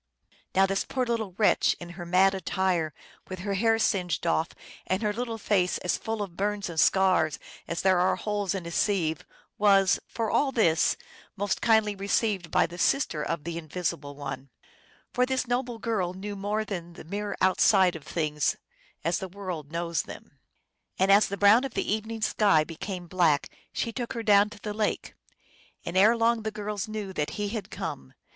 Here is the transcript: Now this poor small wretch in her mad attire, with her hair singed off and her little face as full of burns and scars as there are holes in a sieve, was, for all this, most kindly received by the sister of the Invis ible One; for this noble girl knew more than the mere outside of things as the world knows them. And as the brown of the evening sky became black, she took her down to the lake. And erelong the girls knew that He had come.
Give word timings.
Now 0.55 0.65
this 0.65 0.83
poor 0.83 1.05
small 1.05 1.33
wretch 1.37 1.75
in 1.79 1.89
her 1.89 2.07
mad 2.07 2.33
attire, 2.33 2.91
with 3.29 3.37
her 3.41 3.53
hair 3.53 3.77
singed 3.77 4.25
off 4.25 4.49
and 4.87 5.03
her 5.03 5.13
little 5.13 5.37
face 5.37 5.77
as 5.77 5.95
full 5.95 6.23
of 6.23 6.35
burns 6.35 6.69
and 6.71 6.79
scars 6.79 7.37
as 7.67 7.83
there 7.83 7.99
are 7.99 8.15
holes 8.15 8.55
in 8.55 8.65
a 8.65 8.71
sieve, 8.71 9.23
was, 9.59 9.99
for 10.07 10.31
all 10.31 10.51
this, 10.51 10.97
most 11.35 11.61
kindly 11.61 11.93
received 11.95 12.49
by 12.49 12.65
the 12.65 12.79
sister 12.79 13.21
of 13.21 13.43
the 13.43 13.61
Invis 13.61 13.93
ible 13.95 14.15
One; 14.15 14.49
for 15.13 15.27
this 15.27 15.45
noble 15.45 15.77
girl 15.77 16.15
knew 16.15 16.35
more 16.35 16.65
than 16.65 16.93
the 16.93 17.03
mere 17.03 17.35
outside 17.39 17.95
of 17.95 18.03
things 18.03 18.55
as 19.03 19.19
the 19.19 19.29
world 19.29 19.71
knows 19.71 20.01
them. 20.01 20.39
And 20.97 21.11
as 21.11 21.27
the 21.27 21.37
brown 21.37 21.63
of 21.63 21.75
the 21.75 21.93
evening 21.93 22.23
sky 22.23 22.63
became 22.63 23.05
black, 23.05 23.49
she 23.71 23.91
took 23.93 24.13
her 24.13 24.23
down 24.23 24.49
to 24.49 24.59
the 24.59 24.73
lake. 24.73 25.13
And 25.85 25.95
erelong 25.95 26.41
the 26.41 26.49
girls 26.49 26.87
knew 26.87 27.13
that 27.13 27.29
He 27.37 27.49
had 27.49 27.69
come. 27.69 28.13